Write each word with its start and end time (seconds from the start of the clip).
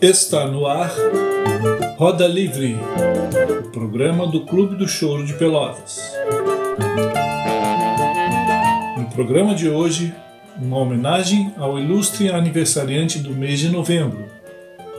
Está 0.00 0.46
no 0.46 0.64
ar 0.64 0.92
Roda 1.96 2.28
Livre, 2.28 2.76
o 3.66 3.70
programa 3.72 4.28
do 4.28 4.42
Clube 4.46 4.76
do 4.76 4.86
Choro 4.86 5.26
de 5.26 5.32
Pelotas. 5.32 6.00
No 8.96 9.06
programa 9.10 9.56
de 9.56 9.68
hoje, 9.68 10.14
uma 10.56 10.78
homenagem 10.78 11.52
ao 11.56 11.80
ilustre 11.80 12.30
aniversariante 12.30 13.18
do 13.18 13.30
mês 13.30 13.58
de 13.58 13.70
novembro, 13.70 14.26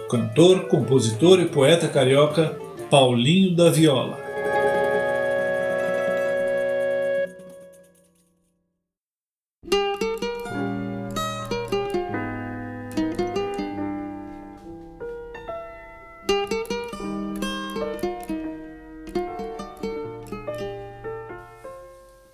o 0.05 0.09
cantor, 0.09 0.68
compositor 0.68 1.39
e 1.39 1.45
poeta 1.45 1.88
carioca 1.88 2.57
Paulinho 2.89 3.55
da 3.55 3.71
Viola. 3.71 4.29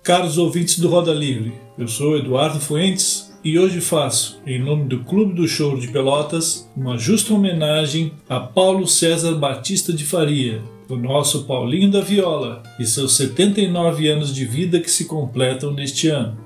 Caros 0.06 0.38
ouvintes 0.38 0.78
do 0.78 0.88
Roda 0.88 1.12
Livre, 1.12 1.52
eu 1.76 1.88
sou 1.88 2.16
Eduardo 2.16 2.60
Fuentes 2.60 3.36
e 3.42 3.58
hoje 3.58 3.80
faço, 3.80 4.40
em 4.46 4.56
nome 4.56 4.84
do 4.84 5.02
Clube 5.02 5.34
do 5.34 5.48
Choro 5.48 5.80
de 5.80 5.88
Pelotas, 5.88 6.70
uma 6.76 6.96
justa 6.96 7.34
homenagem 7.34 8.12
a 8.28 8.38
Paulo 8.38 8.86
César 8.86 9.34
Batista 9.34 9.92
de 9.92 10.04
Faria, 10.04 10.62
o 10.88 10.94
nosso 10.94 11.42
Paulinho 11.42 11.90
da 11.90 12.02
Viola, 12.02 12.62
e 12.78 12.86
seus 12.86 13.16
79 13.16 14.08
anos 14.08 14.32
de 14.32 14.44
vida 14.44 14.78
que 14.78 14.88
se 14.88 15.06
completam 15.06 15.72
neste 15.72 16.06
ano. 16.06 16.45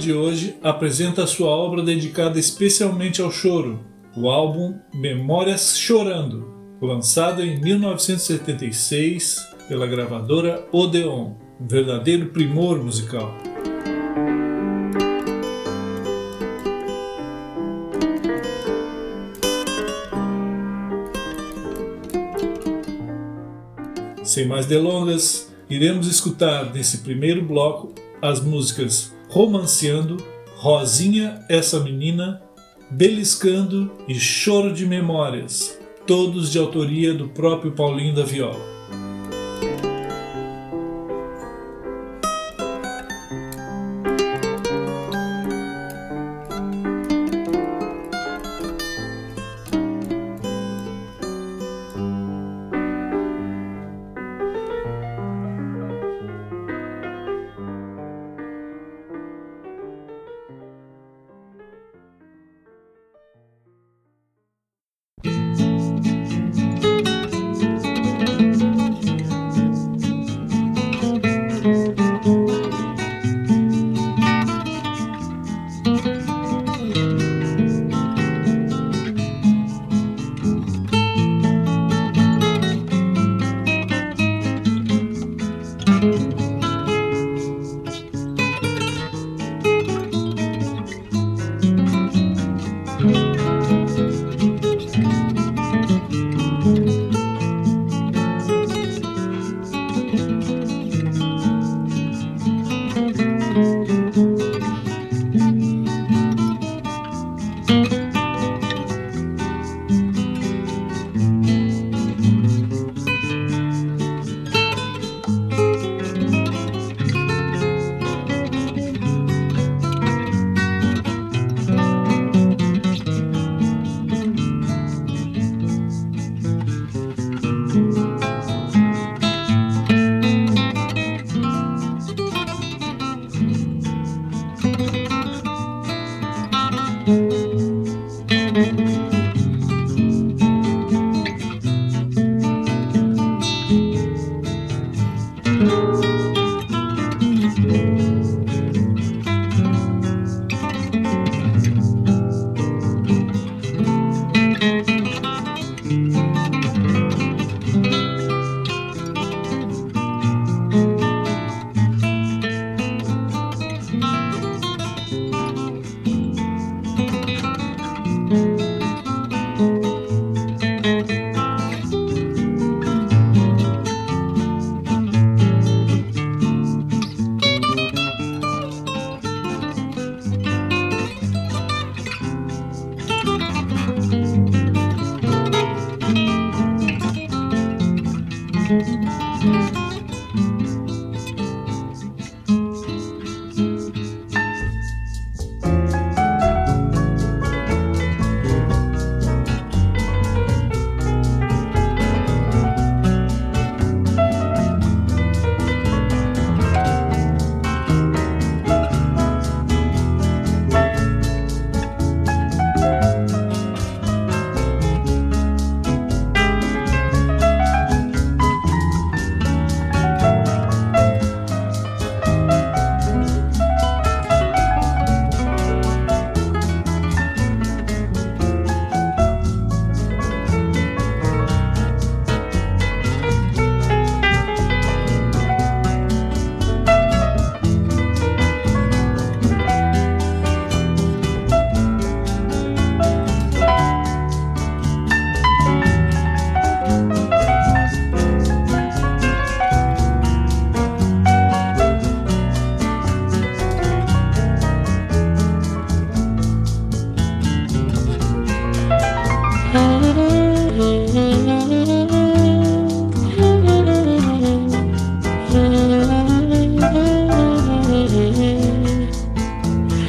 De 0.00 0.12
hoje 0.14 0.56
apresenta 0.62 1.26
sua 1.26 1.50
obra 1.50 1.82
dedicada 1.82 2.38
especialmente 2.38 3.20
ao 3.20 3.30
choro, 3.30 3.80
o 4.16 4.30
álbum 4.30 4.74
Memórias 4.94 5.78
Chorando, 5.78 6.54
lançado 6.80 7.44
em 7.44 7.60
1976 7.60 9.36
pela 9.68 9.86
gravadora 9.86 10.66
Odeon, 10.72 11.34
um 11.60 11.66
verdadeiro 11.68 12.30
primor 12.30 12.82
musical. 12.82 13.36
Sem 24.24 24.46
mais 24.48 24.64
delongas, 24.64 25.52
iremos 25.68 26.06
escutar 26.06 26.72
nesse 26.72 26.98
primeiro 26.98 27.44
bloco 27.44 27.94
as 28.22 28.40
músicas 28.40 29.12
romanceando, 29.30 30.16
Rosinha, 30.56 31.44
essa 31.48 31.80
menina, 31.80 32.42
beliscando 32.90 33.90
e 34.06 34.14
choro 34.14 34.74
de 34.74 34.84
memórias, 34.84 35.78
todos 36.06 36.50
de 36.50 36.58
autoria 36.58 37.14
do 37.14 37.28
próprio 37.28 37.72
Paulinho 37.72 38.14
da 38.14 38.24
Viola. 38.24 38.69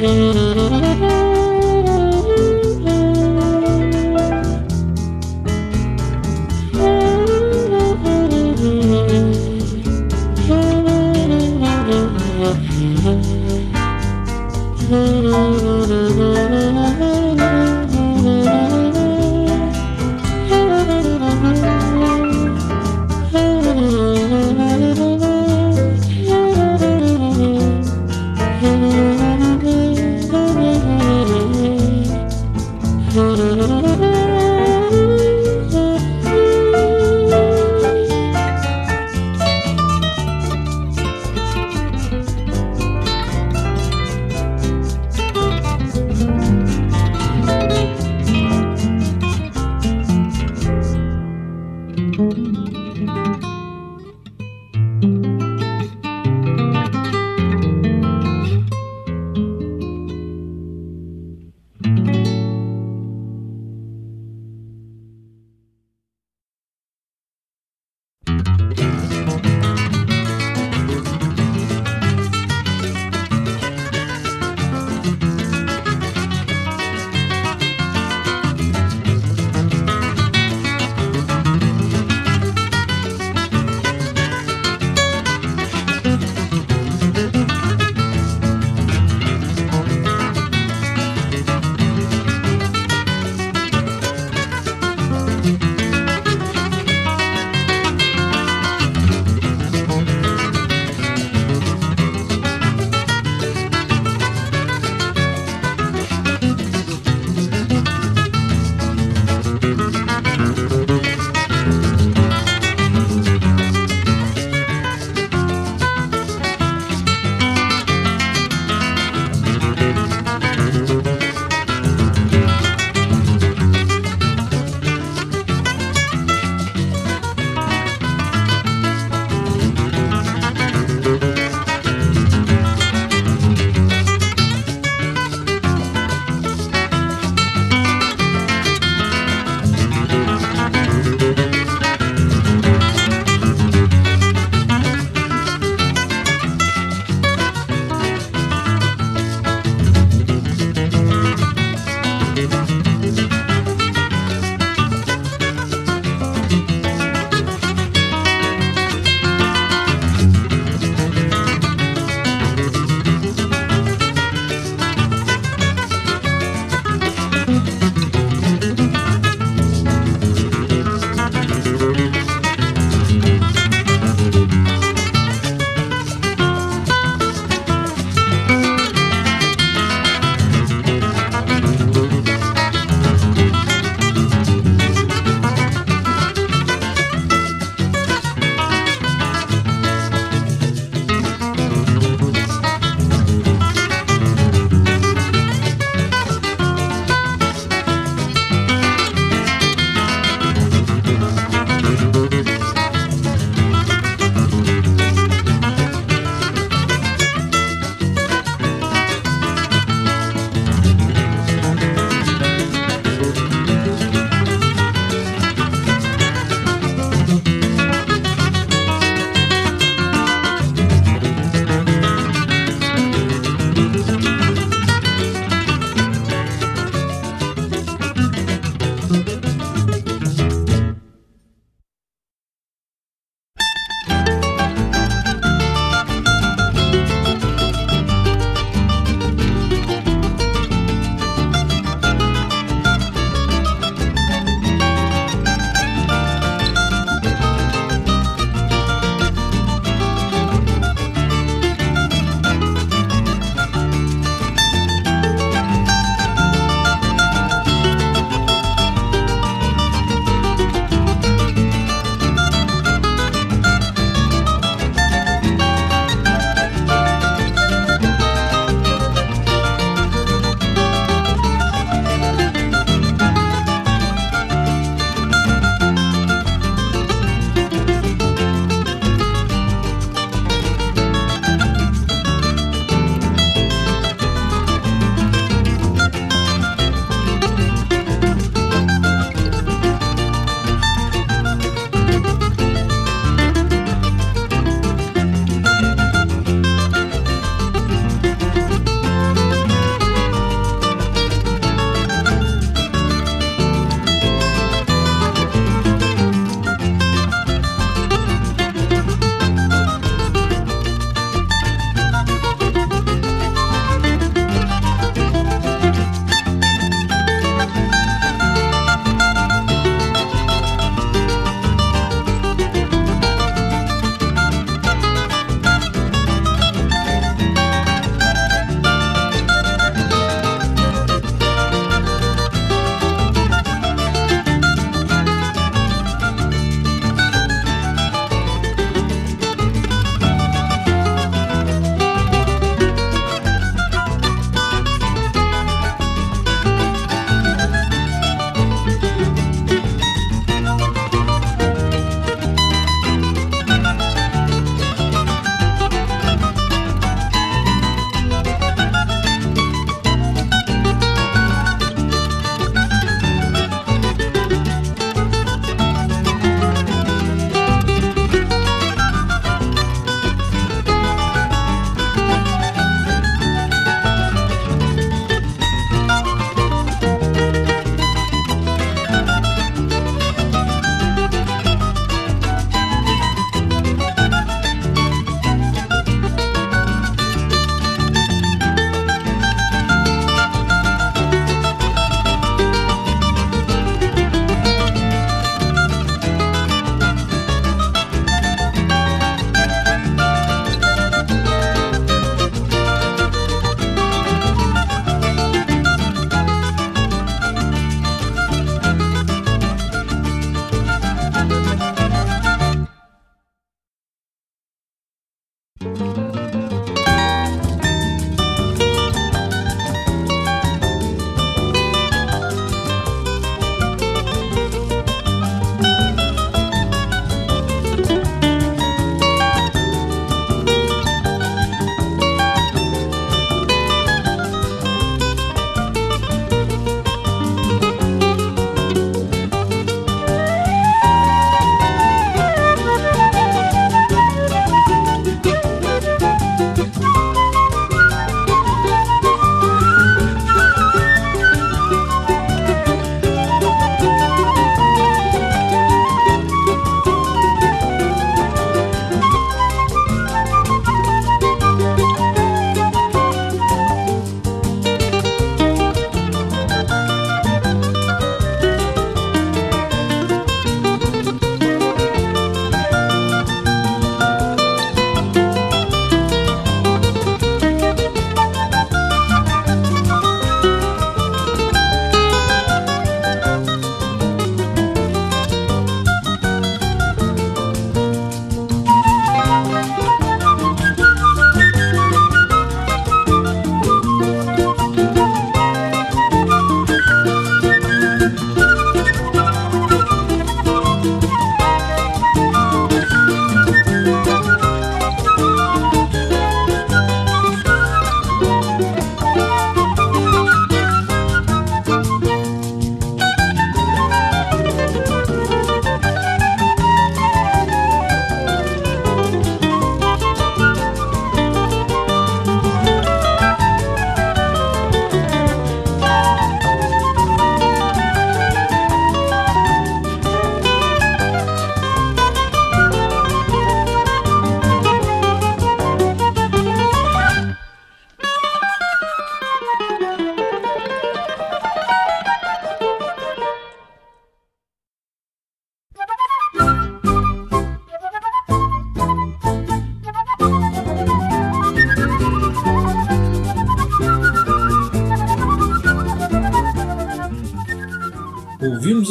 Música 0.02 1.21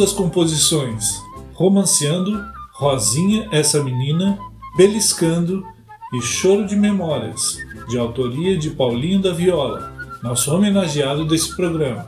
as 0.04 0.12
composições 0.12 1.22
Romanceando, 1.54 2.44
Rosinha, 2.74 3.48
essa 3.52 3.84
menina, 3.84 4.38
Beliscando 4.76 5.64
e 6.14 6.22
Choro 6.22 6.66
de 6.66 6.76
Memórias, 6.76 7.56
de 7.88 8.00
autoria 8.00 8.58
de 8.58 8.72
Paulinho 8.72 9.22
da 9.22 9.32
Viola, 9.32 9.94
nosso 10.24 10.52
homenageado 10.52 11.26
desse 11.26 11.56
programa. 11.56 12.06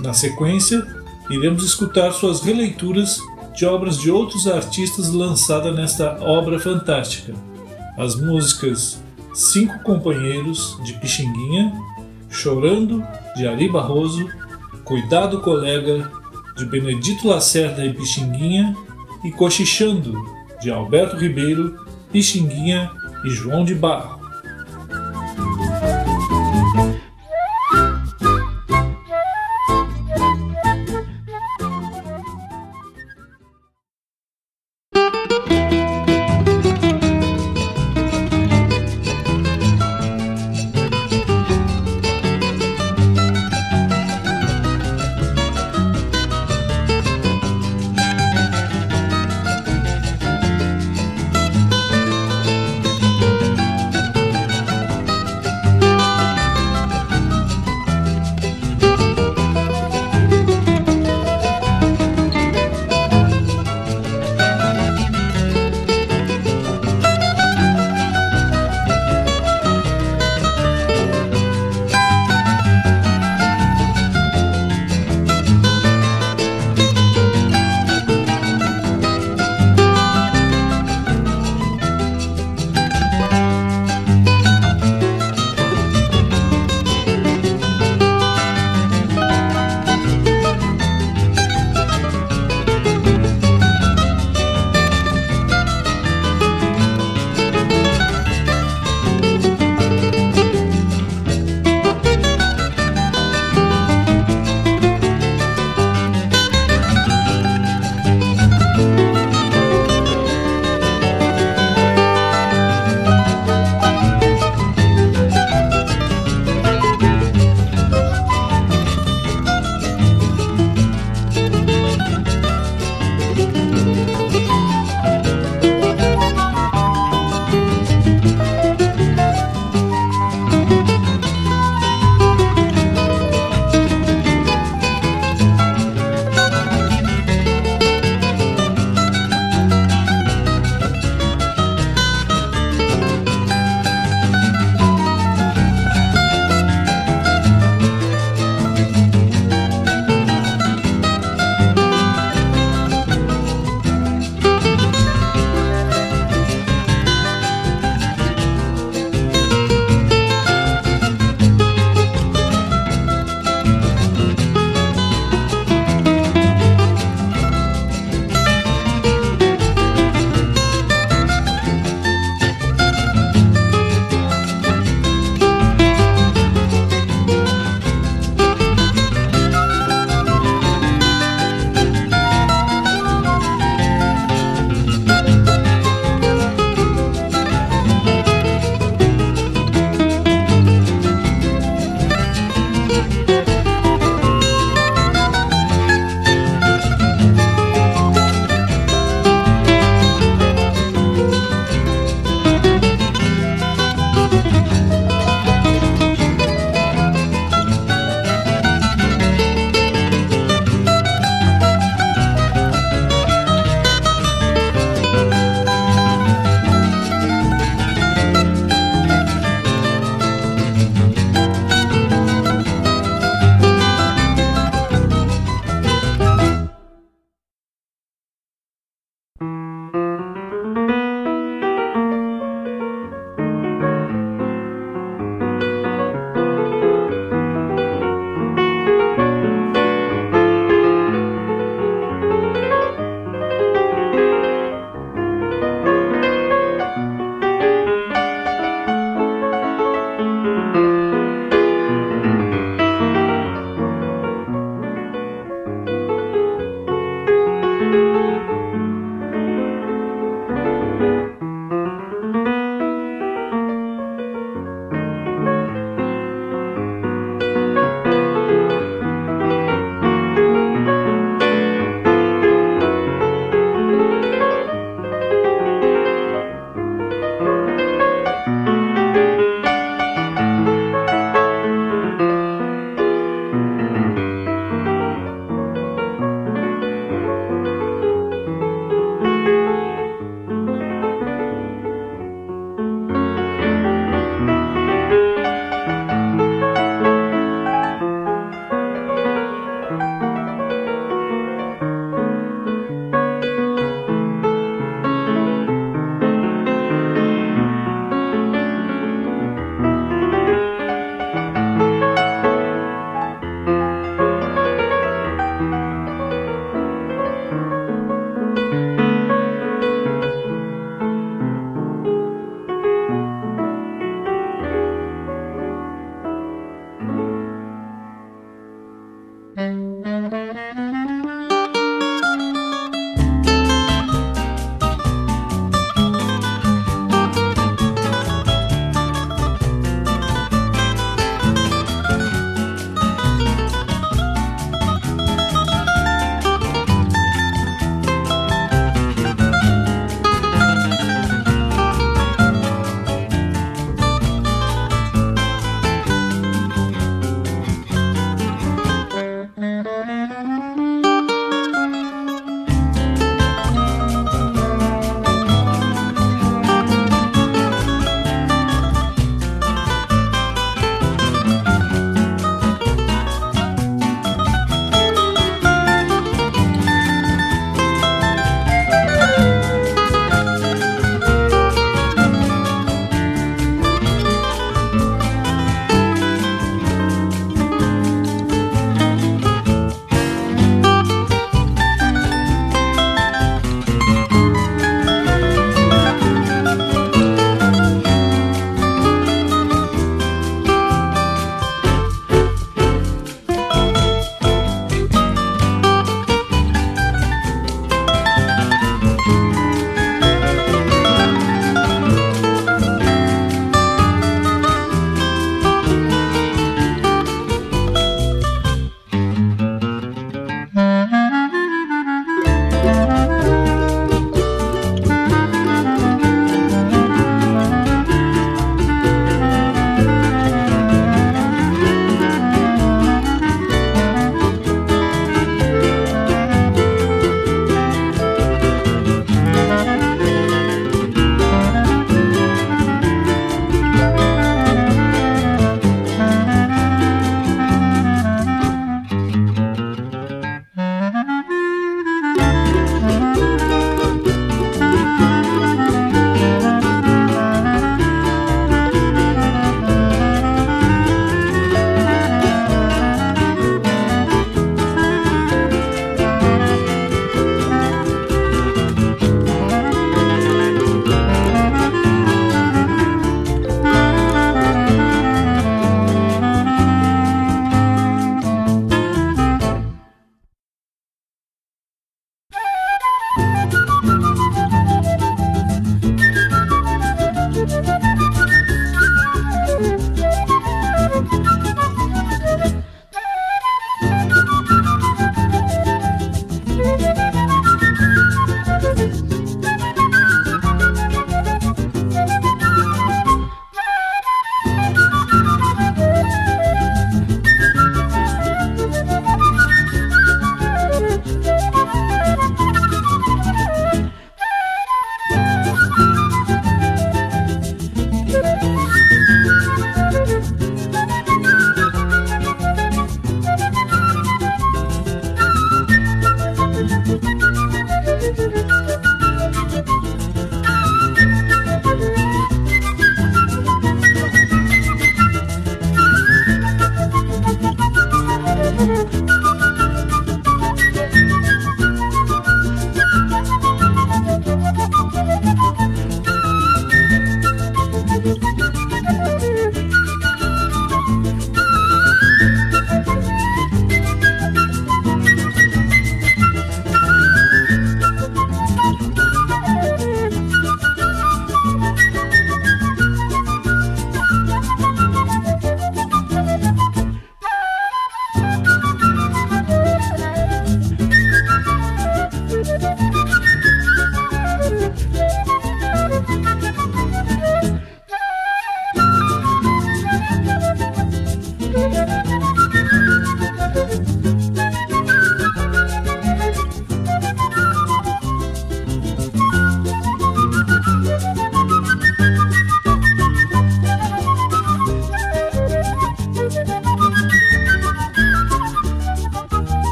Na 0.00 0.12
sequência, 0.12 0.86
iremos 1.28 1.64
escutar 1.64 2.12
suas 2.12 2.42
releituras 2.42 3.18
de 3.56 3.66
obras 3.66 3.98
de 3.98 4.10
outros 4.10 4.46
artistas 4.46 5.10
lançadas 5.10 5.74
nesta 5.74 6.18
obra 6.20 6.60
fantástica. 6.60 7.34
As 7.98 8.14
músicas 8.14 9.01
Cinco 9.34 9.82
Companheiros, 9.82 10.78
de 10.84 10.92
Pixinguinha, 10.94 11.72
Chorando, 12.28 13.02
de 13.36 13.46
Ari 13.46 13.68
Barroso, 13.68 14.28
Cuidado 14.84 15.40
Colega, 15.40 16.10
de 16.56 16.66
Benedito 16.66 17.28
Lacerda 17.28 17.84
e 17.84 17.92
Pixinguinha, 17.92 18.76
e 19.24 19.30
Cochichando, 19.30 20.14
de 20.60 20.70
Alberto 20.70 21.16
Ribeiro, 21.16 21.84
Pixinguinha 22.10 22.90
e 23.24 23.30
João 23.30 23.64
de 23.64 23.74
Barro. 23.74 24.21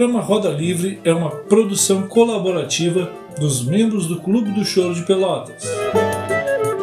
Programa 0.00 0.22
Roda 0.22 0.48
Livre 0.48 0.98
é 1.04 1.12
uma 1.12 1.28
produção 1.28 2.08
colaborativa 2.08 3.12
dos 3.38 3.62
membros 3.62 4.06
do 4.06 4.18
Clube 4.18 4.50
do 4.50 4.64
Choro 4.64 4.94
de 4.94 5.02
Pelotas. 5.02 5.62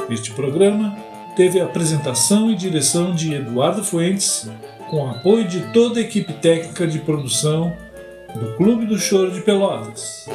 Este 0.08 0.30
programa 0.34 0.96
teve 1.36 1.60
a 1.60 1.64
apresentação 1.64 2.52
e 2.52 2.56
direção 2.56 3.16
de 3.16 3.34
Eduardo 3.34 3.84
Fuentes, 3.84 4.48
com 4.92 5.10
apoio 5.10 5.48
de 5.48 5.62
toda 5.74 6.00
a 6.00 6.04
equipe 6.04 6.32
técnica 6.32 6.86
de 6.86 7.00
produção 7.00 7.76
do 8.36 8.56
Clube 8.56 8.86
do 8.86 9.00
Choro 9.00 9.32
de 9.32 9.42
Pelotas. 9.42 10.28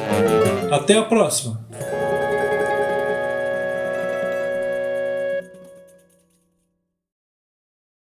Até 0.69 0.97
a 0.97 1.03
próxima! 1.03 1.65